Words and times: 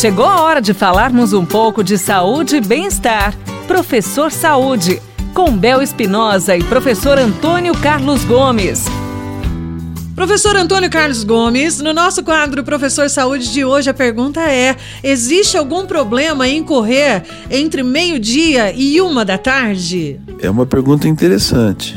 Chegou 0.00 0.24
a 0.24 0.40
hora 0.40 0.62
de 0.62 0.72
falarmos 0.72 1.34
um 1.34 1.44
pouco 1.44 1.84
de 1.84 1.98
saúde 1.98 2.56
e 2.56 2.60
bem-estar. 2.62 3.36
Professor 3.66 4.32
Saúde, 4.32 4.98
com 5.34 5.54
Bel 5.54 5.82
Espinosa 5.82 6.56
e 6.56 6.64
professor 6.64 7.18
Antônio 7.18 7.74
Carlos 7.74 8.24
Gomes. 8.24 8.86
Professor 10.14 10.56
Antônio 10.56 10.88
Carlos 10.88 11.22
Gomes, 11.22 11.82
no 11.82 11.92
nosso 11.92 12.24
quadro 12.24 12.64
Professor 12.64 13.10
Saúde 13.10 13.52
de 13.52 13.62
hoje, 13.62 13.90
a 13.90 13.94
pergunta 13.94 14.40
é: 14.40 14.74
existe 15.04 15.58
algum 15.58 15.84
problema 15.84 16.48
em 16.48 16.64
correr 16.64 17.22
entre 17.50 17.82
meio-dia 17.82 18.72
e 18.74 19.02
uma 19.02 19.22
da 19.22 19.36
tarde? 19.36 20.18
É 20.40 20.48
uma 20.48 20.64
pergunta 20.64 21.08
interessante. 21.08 21.94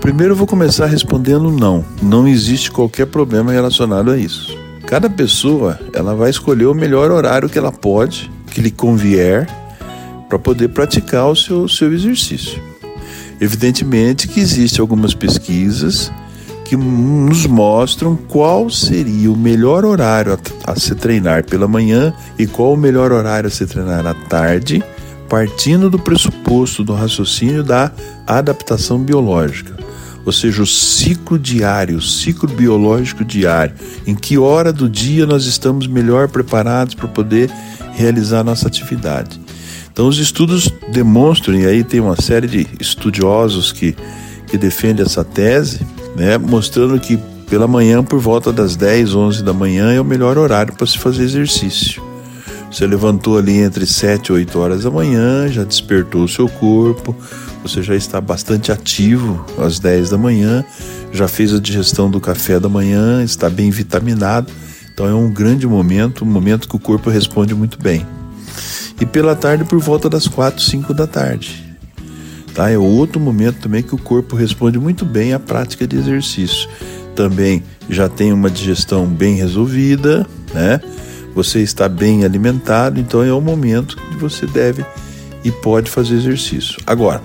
Primeiro 0.00 0.32
eu 0.32 0.36
vou 0.38 0.46
começar 0.46 0.86
respondendo 0.86 1.50
não. 1.50 1.84
Não 2.02 2.26
existe 2.26 2.70
qualquer 2.70 3.08
problema 3.08 3.52
relacionado 3.52 4.10
a 4.10 4.16
isso. 4.16 4.61
Cada 4.92 5.08
pessoa, 5.08 5.80
ela 5.94 6.14
vai 6.14 6.28
escolher 6.28 6.66
o 6.66 6.74
melhor 6.74 7.10
horário 7.10 7.48
que 7.48 7.58
ela 7.58 7.72
pode, 7.72 8.30
que 8.48 8.60
lhe 8.60 8.70
convier, 8.70 9.48
para 10.28 10.38
poder 10.38 10.68
praticar 10.68 11.30
o 11.30 11.34
seu, 11.34 11.66
seu 11.66 11.90
exercício. 11.94 12.62
Evidentemente 13.40 14.28
que 14.28 14.38
existem 14.38 14.82
algumas 14.82 15.14
pesquisas 15.14 16.12
que 16.66 16.76
nos 16.76 17.46
mostram 17.46 18.14
qual 18.14 18.68
seria 18.68 19.32
o 19.32 19.36
melhor 19.36 19.86
horário 19.86 20.34
a, 20.34 20.72
a 20.72 20.78
se 20.78 20.94
treinar 20.94 21.46
pela 21.46 21.66
manhã 21.66 22.12
e 22.38 22.46
qual 22.46 22.74
o 22.74 22.76
melhor 22.76 23.12
horário 23.12 23.48
a 23.48 23.50
se 23.50 23.64
treinar 23.64 24.06
à 24.06 24.12
tarde, 24.12 24.84
partindo 25.26 25.88
do 25.88 25.98
pressuposto 25.98 26.84
do 26.84 26.92
raciocínio 26.92 27.64
da 27.64 27.90
adaptação 28.26 28.98
biológica, 28.98 29.74
ou 30.24 30.32
seja, 30.32 30.62
o 30.62 30.66
ciclo 30.66 31.38
diário, 31.38 31.98
o 31.98 32.02
ciclo 32.02 32.48
biológico 32.48 33.24
diário, 33.24 33.74
em 34.06 34.14
que 34.14 34.38
hora 34.38 34.72
do 34.72 34.88
dia 34.88 35.26
nós 35.26 35.46
estamos 35.46 35.86
melhor 35.86 36.28
preparados 36.28 36.94
para 36.94 37.08
poder 37.08 37.50
realizar 37.94 38.44
nossa 38.44 38.68
atividade. 38.68 39.40
Então, 39.92 40.08
os 40.08 40.18
estudos 40.18 40.70
demonstram, 40.90 41.54
e 41.54 41.66
aí 41.66 41.84
tem 41.84 42.00
uma 42.00 42.20
série 42.20 42.46
de 42.46 42.66
estudiosos 42.80 43.72
que, 43.72 43.94
que 44.46 44.56
defendem 44.56 45.04
essa 45.04 45.22
tese, 45.22 45.80
né, 46.16 46.38
mostrando 46.38 46.98
que 46.98 47.18
pela 47.48 47.68
manhã, 47.68 48.02
por 48.02 48.18
volta 48.18 48.50
das 48.50 48.76
10, 48.76 49.14
11 49.14 49.42
da 49.42 49.52
manhã, 49.52 49.92
é 49.92 50.00
o 50.00 50.04
melhor 50.04 50.38
horário 50.38 50.72
para 50.72 50.86
se 50.86 50.96
fazer 50.96 51.24
exercício. 51.24 52.11
Você 52.72 52.86
levantou 52.86 53.36
ali 53.36 53.58
entre 53.58 53.84
7 53.84 54.28
e 54.28 54.32
8 54.32 54.58
horas 54.58 54.84
da 54.84 54.90
manhã, 54.90 55.46
já 55.46 55.62
despertou 55.62 56.24
o 56.24 56.28
seu 56.28 56.48
corpo, 56.48 57.14
você 57.62 57.82
já 57.82 57.94
está 57.94 58.18
bastante 58.18 58.72
ativo 58.72 59.44
às 59.58 59.78
10 59.78 60.08
da 60.08 60.16
manhã, 60.16 60.64
já 61.12 61.28
fez 61.28 61.52
a 61.52 61.60
digestão 61.60 62.10
do 62.10 62.18
café 62.18 62.58
da 62.58 62.70
manhã, 62.70 63.22
está 63.22 63.50
bem 63.50 63.70
vitaminado. 63.70 64.50
Então 64.92 65.06
é 65.06 65.14
um 65.14 65.30
grande 65.30 65.66
momento, 65.66 66.24
um 66.24 66.28
momento 66.28 66.66
que 66.66 66.74
o 66.74 66.78
corpo 66.78 67.10
responde 67.10 67.54
muito 67.54 67.78
bem. 67.78 68.06
E 68.98 69.04
pela 69.04 69.36
tarde, 69.36 69.64
por 69.64 69.78
volta 69.78 70.08
das 70.08 70.26
4, 70.26 70.62
5 70.62 70.94
da 70.94 71.06
tarde. 71.06 71.62
Tá? 72.54 72.70
É 72.70 72.78
outro 72.78 73.20
momento 73.20 73.60
também 73.60 73.82
que 73.82 73.94
o 73.94 73.98
corpo 73.98 74.34
responde 74.34 74.78
muito 74.78 75.04
bem 75.04 75.34
à 75.34 75.38
prática 75.38 75.86
de 75.86 75.96
exercício. 75.96 76.68
Também 77.14 77.62
já 77.88 78.08
tem 78.08 78.32
uma 78.32 78.50
digestão 78.50 79.06
bem 79.06 79.34
resolvida, 79.34 80.26
né? 80.54 80.80
Você 81.34 81.60
está 81.60 81.88
bem 81.88 82.24
alimentado, 82.24 83.00
então 83.00 83.22
é 83.22 83.32
o 83.32 83.40
momento 83.40 83.96
que 83.96 84.16
você 84.16 84.46
deve 84.46 84.84
e 85.44 85.50
pode 85.50 85.90
fazer 85.90 86.14
exercício. 86.14 86.78
Agora, 86.86 87.22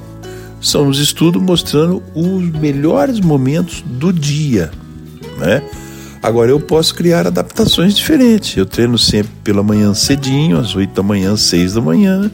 são 0.61 0.88
os 0.88 0.99
estudos 0.99 1.41
mostrando 1.41 2.02
os 2.16 2.49
melhores 2.59 3.19
momentos 3.19 3.83
do 3.86 4.11
dia, 4.11 4.72
né? 5.38 5.61
Agora 6.22 6.49
eu 6.49 6.59
posso 6.59 6.95
criar 6.95 7.27
adaptações 7.27 7.95
diferentes. 7.95 8.58
Eu 8.58 8.66
treino 8.66 8.97
sempre 8.97 9.31
pela 9.44 9.61
manhã 9.61 9.94
cedinho, 9.94 10.58
às 10.58 10.75
8 10.75 10.94
da 10.94 11.03
manhã, 11.03 11.38
6 11.38 11.73
da 11.73 11.81
manhã, 11.81 12.31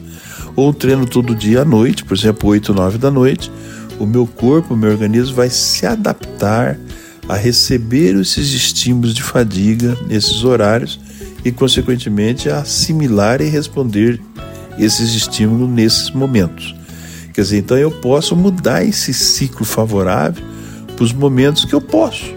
ou 0.56 0.72
treino 0.72 1.06
todo 1.06 1.34
dia 1.34 1.62
à 1.62 1.64
noite, 1.64 2.04
por 2.04 2.16
exemplo, 2.16 2.48
8, 2.48 2.72
9 2.72 2.98
da 2.98 3.10
noite, 3.10 3.52
o 3.98 4.06
meu 4.06 4.26
corpo, 4.26 4.74
o 4.74 4.76
meu 4.76 4.90
organismo 4.90 5.34
vai 5.34 5.50
se 5.50 5.86
adaptar 5.86 6.78
a 7.28 7.36
receber 7.36 8.16
esses 8.16 8.52
estímulos 8.52 9.14
de 9.14 9.22
fadiga 9.22 9.96
nesses 10.06 10.44
horários 10.44 10.98
e, 11.44 11.52
consequentemente, 11.52 12.48
a 12.48 12.58
assimilar 12.60 13.40
e 13.40 13.48
responder 13.48 14.20
esses 14.78 15.14
estímulos 15.14 15.68
nesses 15.68 16.10
momentos. 16.10 16.74
Quer 17.32 17.42
dizer, 17.42 17.58
então 17.58 17.76
eu 17.76 17.90
posso 17.90 18.34
mudar 18.34 18.84
esse 18.84 19.12
ciclo 19.12 19.64
favorável 19.64 20.42
para 20.94 21.04
os 21.04 21.12
momentos 21.12 21.64
que 21.64 21.74
eu 21.74 21.80
posso. 21.80 22.32